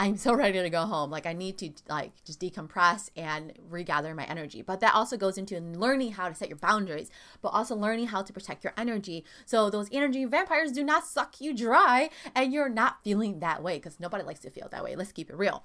I'm 0.00 0.16
so 0.16 0.32
ready 0.32 0.60
to 0.62 0.70
go 0.70 0.82
home. 0.82 1.10
Like 1.10 1.26
I 1.26 1.32
need 1.32 1.58
to 1.58 1.70
like 1.88 2.12
just 2.24 2.40
decompress 2.40 3.10
and 3.16 3.52
regather 3.68 4.14
my 4.14 4.24
energy. 4.24 4.62
But 4.62 4.78
that 4.80 4.94
also 4.94 5.16
goes 5.16 5.36
into 5.36 5.58
learning 5.58 6.12
how 6.12 6.28
to 6.28 6.34
set 6.34 6.48
your 6.48 6.58
boundaries, 6.58 7.10
but 7.42 7.48
also 7.48 7.74
learning 7.74 8.08
how 8.08 8.22
to 8.22 8.32
protect 8.32 8.62
your 8.62 8.74
energy. 8.76 9.24
So 9.44 9.70
those 9.70 9.88
energy 9.90 10.24
vampires 10.24 10.70
do 10.70 10.84
not 10.84 11.04
suck 11.04 11.40
you 11.40 11.52
dry 11.52 12.10
and 12.34 12.52
you're 12.52 12.68
not 12.68 13.02
feeling 13.02 13.40
that 13.40 13.60
way 13.62 13.78
because 13.78 13.98
nobody 13.98 14.22
likes 14.22 14.40
to 14.40 14.50
feel 14.50 14.68
that 14.70 14.84
way. 14.84 14.94
Let's 14.94 15.12
keep 15.12 15.30
it 15.30 15.36
real. 15.36 15.64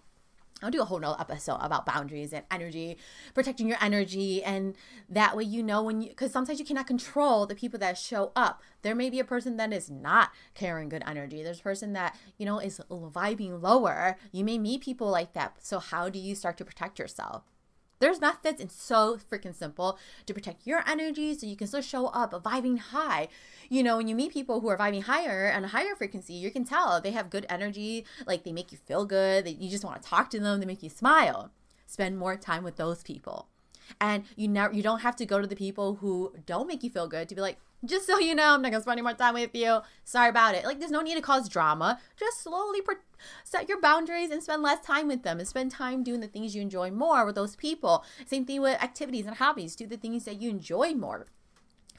I'll 0.63 0.71
do 0.71 0.81
a 0.81 0.85
whole 0.85 0.99
nother 0.99 1.19
episode 1.19 1.57
about 1.61 1.85
boundaries 1.85 2.33
and 2.33 2.45
energy, 2.49 2.97
protecting 3.33 3.67
your 3.67 3.77
energy. 3.81 4.43
And 4.43 4.75
that 5.09 5.35
way, 5.35 5.43
you 5.43 5.61
know, 5.61 5.83
when 5.83 6.01
you, 6.01 6.09
because 6.09 6.31
sometimes 6.31 6.59
you 6.59 6.65
cannot 6.65 6.87
control 6.87 7.45
the 7.45 7.55
people 7.55 7.79
that 7.79 7.97
show 7.97 8.31
up. 8.35 8.61
There 8.81 8.95
may 8.95 9.09
be 9.09 9.19
a 9.19 9.25
person 9.25 9.57
that 9.57 9.73
is 9.73 9.89
not 9.89 10.31
carrying 10.53 10.89
good 10.89 11.03
energy. 11.05 11.43
There's 11.43 11.59
a 11.59 11.63
person 11.63 11.93
that, 11.93 12.17
you 12.37 12.45
know, 12.45 12.59
is 12.59 12.81
vibing 12.89 13.61
lower. 13.61 14.17
You 14.31 14.43
may 14.43 14.57
meet 14.57 14.81
people 14.81 15.09
like 15.09 15.33
that. 15.33 15.57
So, 15.59 15.79
how 15.79 16.09
do 16.09 16.19
you 16.19 16.35
start 16.35 16.57
to 16.57 16.65
protect 16.65 16.99
yourself? 16.99 17.43
There's 17.99 18.19
methods 18.19 18.59
and 18.59 18.71
so 18.71 19.17
freaking 19.31 19.55
simple 19.55 19.97
to 20.25 20.33
protect 20.33 20.67
your 20.67 20.83
energy 20.87 21.33
so 21.33 21.47
you 21.47 21.55
can 21.55 21.67
still 21.67 21.81
show 21.81 22.07
up 22.07 22.31
vibing 22.43 22.77
high. 22.77 23.29
You 23.69 23.83
know, 23.83 23.97
when 23.97 24.07
you 24.07 24.15
meet 24.15 24.33
people 24.33 24.59
who 24.59 24.67
are 24.67 24.77
vibing 24.77 25.03
higher 25.03 25.45
and 25.45 25.63
a 25.63 25.69
higher 25.69 25.95
frequency, 25.95 26.33
you 26.33 26.51
can 26.51 26.65
tell 26.65 26.99
they 26.99 27.11
have 27.11 27.29
good 27.29 27.45
energy, 27.49 28.05
like 28.27 28.43
they 28.43 28.51
make 28.51 28.71
you 28.71 28.77
feel 28.77 29.05
good, 29.05 29.45
that 29.45 29.61
you 29.61 29.69
just 29.69 29.85
want 29.85 30.01
to 30.01 30.09
talk 30.09 30.29
to 30.31 30.39
them, 30.39 30.59
they 30.59 30.65
make 30.65 30.83
you 30.83 30.89
smile. 30.89 31.51
Spend 31.87 32.17
more 32.17 32.35
time 32.35 32.63
with 32.63 32.75
those 32.75 33.03
people. 33.03 33.47
And 33.99 34.23
you 34.35 34.47
never 34.47 34.73
you 34.73 34.83
don't 34.83 34.99
have 34.99 35.15
to 35.17 35.25
go 35.25 35.39
to 35.41 35.47
the 35.47 35.55
people 35.55 35.95
who 35.95 36.33
don't 36.45 36.67
make 36.67 36.83
you 36.83 36.89
feel 36.89 37.07
good 37.07 37.29
to 37.29 37.35
be 37.35 37.41
like, 37.41 37.57
just 37.85 38.07
so 38.07 38.17
you 38.17 38.33
know, 38.33 38.53
I'm 38.53 38.61
not 38.61 38.71
gonna 38.71 38.81
spend 38.81 38.93
any 38.93 39.01
more 39.01 39.13
time 39.13 39.33
with 39.33 39.53
you. 39.53 39.79
Sorry 40.05 40.29
about 40.29 40.55
it. 40.55 40.63
Like, 40.63 40.79
there's 40.79 40.91
no 40.91 41.01
need 41.01 41.15
to 41.15 41.21
cause 41.21 41.49
drama. 41.49 41.99
Just 42.17 42.41
slowly 42.41 42.81
per- 42.81 43.01
set 43.43 43.67
your 43.67 43.81
boundaries 43.81 44.31
and 44.31 44.41
spend 44.41 44.61
less 44.61 44.79
time 44.79 45.07
with 45.07 45.23
them 45.23 45.39
and 45.39 45.47
spend 45.47 45.71
time 45.71 46.03
doing 46.03 46.21
the 46.21 46.27
things 46.27 46.55
you 46.55 46.61
enjoy 46.61 46.91
more 46.91 47.25
with 47.25 47.35
those 47.35 47.55
people. 47.55 48.05
Same 48.25 48.45
thing 48.45 48.61
with 48.61 48.81
activities 48.81 49.25
and 49.25 49.35
hobbies. 49.35 49.75
Do 49.75 49.85
the 49.85 49.97
things 49.97 50.25
that 50.25 50.41
you 50.41 50.49
enjoy 50.49 50.93
more. 50.93 51.25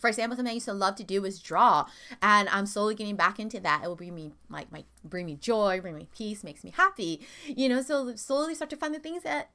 For 0.00 0.08
example, 0.08 0.36
something 0.36 0.50
I 0.50 0.54
used 0.54 0.66
to 0.66 0.74
love 0.74 0.96
to 0.96 1.04
do 1.04 1.22
was 1.22 1.38
draw, 1.38 1.86
and 2.20 2.46
I'm 2.50 2.66
slowly 2.66 2.94
getting 2.94 3.16
back 3.16 3.38
into 3.38 3.58
that. 3.60 3.82
It 3.82 3.88
will 3.88 3.96
bring 3.96 4.14
me 4.14 4.32
like 4.50 4.70
my 4.70 4.84
bring 5.02 5.24
me 5.24 5.36
joy, 5.36 5.80
bring 5.80 5.96
me 5.96 6.08
peace, 6.14 6.44
makes 6.44 6.62
me 6.62 6.72
happy. 6.76 7.26
You 7.46 7.70
know, 7.70 7.80
so 7.80 8.14
slowly 8.16 8.54
start 8.54 8.68
to 8.70 8.76
find 8.76 8.94
the 8.94 8.98
things 8.98 9.22
that 9.22 9.50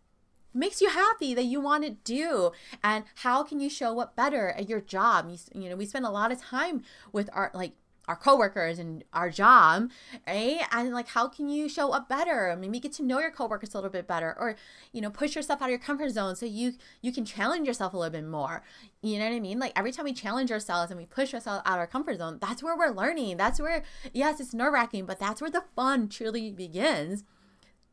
makes 0.54 0.82
you 0.82 0.90
happy 0.90 1.34
that 1.34 1.44
you 1.44 1.62
want 1.62 1.84
to 1.84 1.92
do 2.04 2.52
and 2.84 3.04
how 3.16 3.44
can 3.44 3.60
you 3.60 3.70
show 3.70 4.00
up 4.00 4.16
better 4.16 4.50
at 4.50 4.68
your 4.68 4.82
job 4.82 5.30
you, 5.30 5.38
you 5.62 5.70
know 5.70 5.76
we 5.76 5.86
spend 5.86 6.06
a 6.06 6.10
lot 6.10 6.32
of 6.32 6.42
time 6.42 6.84
with 7.12 7.30
our 7.34 7.52
like 7.54 7.74
our 8.10 8.16
coworkers 8.16 8.80
and 8.80 9.04
our 9.14 9.30
job, 9.30 9.92
right? 10.26 10.62
And 10.72 10.92
like, 10.92 11.10
how 11.10 11.28
can 11.28 11.48
you 11.48 11.70
show 11.70 11.92
up 11.92 12.10
better? 12.10 12.58
Maybe 12.60 12.80
get 12.80 12.92
to 12.94 13.04
know 13.04 13.20
your 13.20 13.30
coworkers 13.30 13.76
a 13.76 13.78
little 13.78 13.92
bit 13.92 14.08
better, 14.08 14.36
or 14.38 14.56
you 14.92 15.00
know, 15.00 15.12
push 15.12 15.36
yourself 15.36 15.62
out 15.62 15.66
of 15.66 15.70
your 15.70 15.80
comfort 15.80 16.10
zone 16.10 16.36
so 16.36 16.48
you 16.48 16.74
you 17.04 17.12
can 17.14 17.24
challenge 17.24 17.68
yourself 17.68 17.94
a 17.94 17.98
little 17.98 18.12
bit 18.12 18.26
more. 18.26 18.64
You 19.04 19.20
know 19.20 19.26
what 19.26 19.36
I 19.36 19.40
mean? 19.40 19.60
Like 19.60 19.74
every 19.76 19.92
time 19.92 20.06
we 20.06 20.14
challenge 20.14 20.52
ourselves 20.52 20.90
and 20.90 21.00
we 21.00 21.06
push 21.06 21.36
ourselves 21.36 21.62
out 21.66 21.74
of 21.74 21.80
our 21.80 21.88
comfort 21.88 22.18
zone, 22.18 22.40
that's 22.42 22.64
where 22.64 22.76
we're 22.76 22.90
learning. 22.90 23.38
That's 23.38 23.62
where, 23.62 23.84
yes, 24.12 24.40
it's 24.40 24.56
nerve 24.56 24.74
wracking, 24.74 25.06
but 25.06 25.20
that's 25.20 25.40
where 25.40 25.52
the 25.52 25.64
fun 25.76 26.10
truly 26.10 26.52
begins 26.52 27.24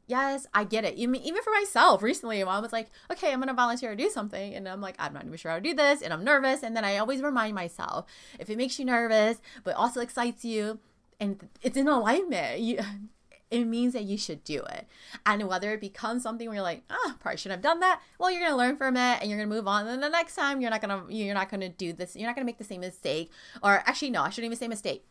yes, 0.07 0.47
I 0.55 0.65
get 0.65 0.85
it. 0.85 0.95
Even, 0.95 1.17
even 1.17 1.43
for 1.43 1.51
myself, 1.51 2.03
recently, 2.03 2.43
mom 2.45 2.63
was 2.63 2.73
like, 2.73 2.91
okay, 3.11 3.33
I'm 3.33 3.39
going 3.39 3.49
to 3.49 3.55
volunteer 3.55 3.91
to 3.91 3.97
do 3.97 4.11
something. 4.11 4.55
And 4.55 4.69
I'm 4.69 4.81
like, 4.81 4.97
I'm 4.99 5.13
not 5.13 5.25
even 5.25 5.37
sure 5.37 5.51
how 5.51 5.59
to 5.59 5.63
do 5.63 5.75
this. 5.75 6.03
And 6.03 6.13
I'm 6.13 6.25
nervous. 6.25 6.63
And 6.63 6.77
then 6.77 6.85
I 6.85 6.99
always 6.99 7.23
remind 7.23 7.55
myself 7.55 8.07
if 8.39 8.49
it 8.49 8.57
makes 8.57 8.79
you 8.79 8.85
nervous, 8.85 9.39
but 9.65 9.75
also 9.75 10.01
excites 10.01 10.45
you, 10.45 10.79
and 11.19 11.49
it's 11.63 11.77
in 11.77 11.89
alignment, 11.89 12.61
you, 12.61 12.79
it 13.51 13.65
means 13.65 13.93
that 13.93 14.05
you 14.05 14.19
should 14.19 14.45
do 14.45 14.63
it. 14.65 14.87
And 15.25 15.49
whether 15.49 15.73
it 15.73 15.81
becomes 15.81 16.23
something 16.23 16.47
where 16.47 16.57
you're 16.57 16.63
like, 16.63 16.83
ah, 16.91 16.97
oh, 16.99 17.15
probably 17.21 17.39
shouldn't 17.39 17.59
have 17.59 17.73
done 17.73 17.81
that. 17.81 18.01
Well, 18.19 18.31
you're 18.31 18.43
gonna 18.43 18.57
learn 18.57 18.77
from 18.77 18.97
it 18.97 19.21
and 19.21 19.31
you're 19.31 19.39
gonna 19.39 19.55
move 19.55 19.69
on. 19.69 19.83
And 19.83 19.91
then 19.91 20.01
the 20.01 20.09
next 20.09 20.35
time 20.35 20.61
you're 20.61 20.71
not 20.71 20.81
gonna 20.81 21.05
you're 21.09 21.35
not 21.35 21.49
gonna 21.49 21.69
do 21.69 21.93
this, 21.93 22.17
you're 22.17 22.27
not 22.27 22.35
gonna 22.35 22.47
make 22.47 22.59
the 22.59 22.65
same 22.65 22.81
mistake. 22.81 23.31
Or 23.63 23.83
actually 23.87 24.11
no, 24.11 24.23
I 24.23 24.31
shouldn't 24.31 24.47
even 24.47 24.59
say 24.59 24.69
mistake 24.69 25.05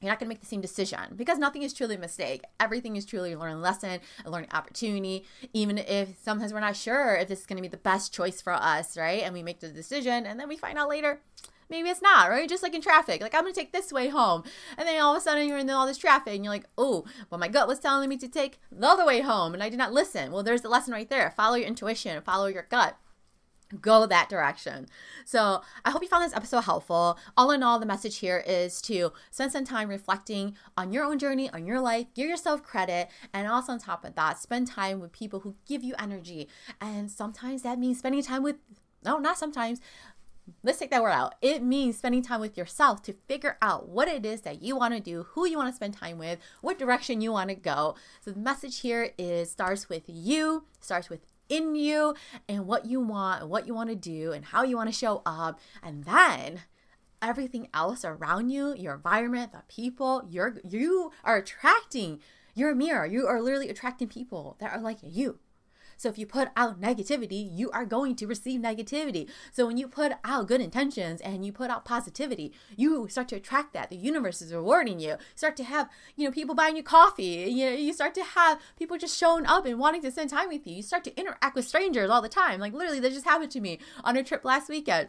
you're 0.00 0.10
not 0.10 0.18
going 0.18 0.26
to 0.26 0.34
make 0.34 0.40
the 0.40 0.46
same 0.46 0.60
decision 0.60 1.14
because 1.16 1.38
nothing 1.38 1.62
is 1.62 1.72
truly 1.72 1.96
a 1.96 1.98
mistake. 1.98 2.44
Everything 2.60 2.96
is 2.96 3.04
truly 3.04 3.32
a 3.32 3.38
learning 3.38 3.60
lesson, 3.60 4.00
a 4.24 4.30
learning 4.30 4.50
opportunity. 4.52 5.24
Even 5.52 5.78
if 5.78 6.18
sometimes 6.22 6.52
we're 6.52 6.60
not 6.60 6.76
sure 6.76 7.16
if 7.16 7.28
this 7.28 7.40
is 7.40 7.46
going 7.46 7.56
to 7.56 7.62
be 7.62 7.68
the 7.68 7.76
best 7.76 8.12
choice 8.12 8.40
for 8.40 8.52
us, 8.52 8.96
right? 8.96 9.22
And 9.22 9.34
we 9.34 9.42
make 9.42 9.60
the 9.60 9.68
decision 9.68 10.26
and 10.26 10.38
then 10.38 10.48
we 10.48 10.56
find 10.56 10.78
out 10.78 10.88
later, 10.88 11.20
maybe 11.70 11.88
it's 11.88 12.02
not, 12.02 12.30
right? 12.30 12.48
Just 12.48 12.62
like 12.62 12.74
in 12.74 12.80
traffic, 12.80 13.20
like 13.20 13.34
I'm 13.34 13.42
going 13.42 13.52
to 13.52 13.60
take 13.60 13.72
this 13.72 13.92
way 13.92 14.08
home. 14.08 14.44
And 14.76 14.86
then 14.86 15.00
all 15.00 15.14
of 15.14 15.18
a 15.18 15.20
sudden 15.20 15.46
you're 15.48 15.58
in 15.58 15.70
all 15.70 15.86
this 15.86 15.98
traffic 15.98 16.34
and 16.34 16.44
you're 16.44 16.54
like, 16.54 16.66
oh, 16.76 17.04
well, 17.30 17.38
my 17.38 17.48
gut 17.48 17.68
was 17.68 17.78
telling 17.78 18.08
me 18.08 18.16
to 18.18 18.28
take 18.28 18.58
the 18.70 18.86
other 18.86 19.06
way 19.06 19.20
home 19.20 19.54
and 19.54 19.62
I 19.62 19.68
did 19.68 19.78
not 19.78 19.92
listen. 19.92 20.32
Well, 20.32 20.42
there's 20.42 20.62
the 20.62 20.68
lesson 20.68 20.92
right 20.92 21.08
there. 21.08 21.30
Follow 21.36 21.56
your 21.56 21.68
intuition, 21.68 22.22
follow 22.22 22.46
your 22.46 22.66
gut 22.70 22.96
go 23.80 24.06
that 24.06 24.28
direction. 24.28 24.86
So 25.24 25.62
I 25.84 25.90
hope 25.90 26.02
you 26.02 26.08
found 26.08 26.24
this 26.24 26.36
episode 26.36 26.62
helpful. 26.62 27.18
All 27.36 27.50
in 27.50 27.62
all, 27.62 27.78
the 27.78 27.86
message 27.86 28.18
here 28.18 28.42
is 28.46 28.80
to 28.82 29.12
spend 29.30 29.52
some 29.52 29.64
time 29.64 29.88
reflecting 29.88 30.56
on 30.76 30.92
your 30.92 31.04
own 31.04 31.18
journey, 31.18 31.50
on 31.50 31.66
your 31.66 31.80
life, 31.80 32.06
give 32.14 32.28
yourself 32.28 32.62
credit, 32.62 33.08
and 33.32 33.46
also 33.46 33.72
on 33.72 33.78
top 33.78 34.04
of 34.04 34.14
that, 34.14 34.38
spend 34.38 34.68
time 34.68 35.00
with 35.00 35.12
people 35.12 35.40
who 35.40 35.54
give 35.66 35.84
you 35.84 35.94
energy. 35.98 36.48
And 36.80 37.10
sometimes 37.10 37.62
that 37.62 37.78
means 37.78 37.98
spending 37.98 38.22
time 38.22 38.42
with, 38.42 38.56
no, 39.04 39.18
not 39.18 39.38
sometimes. 39.38 39.80
Let's 40.62 40.78
take 40.78 40.90
that 40.92 41.02
word 41.02 41.10
out. 41.10 41.34
It 41.42 41.62
means 41.62 41.98
spending 41.98 42.22
time 42.22 42.40
with 42.40 42.56
yourself 42.56 43.02
to 43.02 43.12
figure 43.12 43.58
out 43.60 43.90
what 43.90 44.08
it 44.08 44.24
is 44.24 44.40
that 44.42 44.62
you 44.62 44.76
want 44.76 44.94
to 44.94 45.00
do, 45.00 45.26
who 45.32 45.46
you 45.46 45.58
want 45.58 45.68
to 45.68 45.76
spend 45.76 45.92
time 45.92 46.16
with, 46.16 46.38
what 46.62 46.78
direction 46.78 47.20
you 47.20 47.32
want 47.32 47.50
to 47.50 47.54
go. 47.54 47.96
So 48.24 48.30
the 48.30 48.40
message 48.40 48.80
here 48.80 49.12
is 49.18 49.50
starts 49.50 49.90
with 49.90 50.04
you, 50.06 50.64
starts 50.80 51.10
with 51.10 51.20
in 51.48 51.74
you 51.74 52.14
and 52.48 52.66
what 52.66 52.86
you 52.86 53.00
want 53.00 53.42
and 53.42 53.50
what 53.50 53.66
you 53.66 53.74
want 53.74 53.90
to 53.90 53.96
do 53.96 54.32
and 54.32 54.46
how 54.46 54.62
you 54.62 54.76
want 54.76 54.88
to 54.88 54.98
show 54.98 55.22
up. 55.24 55.60
And 55.82 56.04
then 56.04 56.60
everything 57.20 57.68
else 57.74 58.04
around 58.04 58.50
you, 58.50 58.74
your 58.74 58.94
environment, 58.94 59.52
the 59.52 59.62
people, 59.68 60.22
you're 60.28 60.56
you 60.68 61.12
are 61.24 61.36
attracting. 61.36 62.20
You're 62.54 62.70
a 62.70 62.76
mirror. 62.76 63.06
You 63.06 63.26
are 63.26 63.40
literally 63.40 63.68
attracting 63.68 64.08
people 64.08 64.56
that 64.60 64.72
are 64.72 64.80
like 64.80 64.98
you. 65.02 65.38
So 65.98 66.08
if 66.08 66.16
you 66.16 66.26
put 66.26 66.48
out 66.56 66.80
negativity, 66.80 67.46
you 67.52 67.70
are 67.72 67.84
going 67.84 68.14
to 68.16 68.26
receive 68.26 68.60
negativity. 68.60 69.28
So 69.52 69.66
when 69.66 69.76
you 69.76 69.88
put 69.88 70.12
out 70.24 70.46
good 70.46 70.60
intentions 70.60 71.20
and 71.20 71.44
you 71.44 71.52
put 71.52 71.70
out 71.70 71.84
positivity, 71.84 72.52
you 72.76 73.08
start 73.08 73.28
to 73.28 73.36
attract 73.36 73.74
that. 73.74 73.90
The 73.90 73.96
universe 73.96 74.40
is 74.40 74.54
rewarding 74.54 75.00
you. 75.00 75.08
you 75.08 75.16
start 75.34 75.56
to 75.56 75.64
have, 75.64 75.90
you 76.16 76.24
know, 76.24 76.30
people 76.30 76.54
buying 76.54 76.76
you 76.76 76.84
coffee. 76.84 77.50
You 77.50 77.66
know, 77.66 77.72
you 77.72 77.92
start 77.92 78.14
to 78.14 78.24
have 78.24 78.60
people 78.78 78.96
just 78.96 79.18
showing 79.18 79.44
up 79.44 79.66
and 79.66 79.78
wanting 79.78 80.02
to 80.02 80.10
spend 80.12 80.30
time 80.30 80.48
with 80.48 80.66
you. 80.66 80.76
You 80.76 80.82
start 80.82 81.02
to 81.04 81.18
interact 81.18 81.56
with 81.56 81.66
strangers 81.66 82.08
all 82.08 82.22
the 82.22 82.28
time. 82.28 82.60
Like 82.60 82.72
literally, 82.72 83.00
that 83.00 83.12
just 83.12 83.26
happened 83.26 83.50
to 83.50 83.60
me 83.60 83.80
on 84.04 84.16
a 84.16 84.22
trip 84.22 84.44
last 84.44 84.68
weekend 84.68 85.08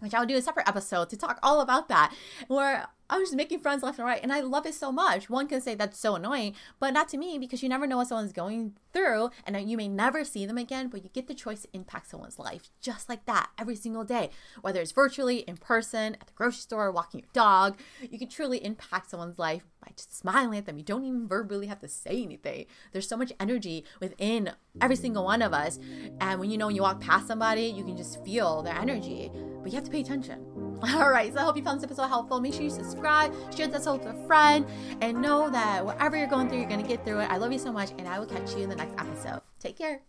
which 0.00 0.12
I'll 0.12 0.26
do 0.26 0.36
a 0.36 0.42
separate 0.42 0.68
episode 0.68 1.08
to 1.08 1.16
talk 1.16 1.38
all 1.42 1.60
about 1.62 1.88
that, 1.88 2.14
where 2.48 2.86
I 3.08 3.18
was 3.18 3.28
just 3.28 3.36
making 3.36 3.60
friends 3.60 3.82
left 3.82 3.98
and 3.98 4.06
right, 4.06 4.20
and 4.22 4.32
I 4.32 4.40
love 4.40 4.66
it 4.66 4.74
so 4.74 4.90
much. 4.90 5.30
One 5.30 5.46
can 5.46 5.60
say 5.60 5.74
that's 5.74 5.98
so 5.98 6.16
annoying, 6.16 6.54
but 6.80 6.92
not 6.92 7.08
to 7.10 7.16
me 7.16 7.38
because 7.38 7.62
you 7.62 7.68
never 7.68 7.86
know 7.86 7.98
what 7.98 8.08
someone's 8.08 8.32
going 8.32 8.74
through, 8.92 9.30
and 9.44 9.70
you 9.70 9.76
may 9.76 9.88
never 9.88 10.24
see 10.24 10.44
them 10.46 10.58
again, 10.58 10.88
but 10.88 11.04
you 11.04 11.10
get 11.12 11.28
the 11.28 11.34
choice 11.34 11.62
to 11.62 11.68
impact 11.72 12.10
someone's 12.10 12.38
life 12.38 12.70
just 12.80 13.08
like 13.08 13.24
that 13.26 13.50
every 13.58 13.76
single 13.76 14.04
day, 14.04 14.30
whether 14.60 14.80
it's 14.80 14.92
virtually, 14.92 15.38
in 15.40 15.56
person, 15.56 16.14
at 16.20 16.26
the 16.26 16.32
grocery 16.34 16.60
store, 16.60 16.90
walking 16.90 17.20
your 17.20 17.28
dog. 17.32 17.78
You 18.00 18.18
can 18.18 18.28
truly 18.28 18.64
impact 18.64 19.10
someone's 19.10 19.38
life 19.38 19.66
by 19.80 19.92
just 19.96 20.16
smiling 20.16 20.58
at 20.58 20.66
them. 20.66 20.78
You 20.78 20.84
don't 20.84 21.04
even 21.04 21.28
verbally 21.28 21.66
have 21.66 21.80
to 21.80 21.88
say 21.88 22.22
anything. 22.22 22.66
There's 22.92 23.08
so 23.08 23.16
much 23.16 23.32
energy 23.38 23.84
within 24.00 24.50
every 24.80 24.96
single 24.96 25.24
one 25.24 25.42
of 25.42 25.52
us, 25.52 25.78
and 26.20 26.40
when 26.40 26.50
you 26.50 26.58
know 26.58 26.66
when 26.66 26.76
you 26.76 26.82
walk 26.82 27.00
past 27.00 27.28
somebody, 27.28 27.66
you 27.66 27.84
can 27.84 27.96
just 27.96 28.24
feel 28.24 28.62
their 28.62 28.74
energy, 28.74 29.30
but 29.62 29.70
you 29.70 29.76
have 29.76 29.84
to 29.84 29.90
pay 29.90 30.00
attention. 30.00 30.44
All 30.94 31.10
right, 31.10 31.32
so 31.32 31.40
I 31.40 31.42
hope 31.42 31.56
you 31.56 31.62
found 31.62 31.78
this 31.78 31.84
episode 31.84 32.08
helpful. 32.08 32.40
Make 32.40 32.52
sure 32.52 32.62
you 32.62 32.70
subscribe, 32.70 33.32
share 33.54 33.66
this 33.66 33.86
with 33.86 34.04
a 34.06 34.26
friend, 34.26 34.66
and 35.00 35.22
know 35.22 35.48
that 35.50 35.84
whatever 35.84 36.16
you're 36.16 36.26
going 36.26 36.48
through, 36.48 36.58
you're 36.58 36.68
going 36.68 36.82
to 36.82 36.88
get 36.88 37.04
through 37.04 37.20
it. 37.20 37.30
I 37.30 37.38
love 37.38 37.52
you 37.52 37.58
so 37.58 37.72
much, 37.72 37.90
and 37.98 38.06
I 38.06 38.18
will 38.18 38.26
catch 38.26 38.54
you 38.54 38.62
in 38.62 38.68
the 38.68 38.76
next 38.76 38.94
episode. 38.98 39.40
Take 39.58 39.78
care. 39.78 40.06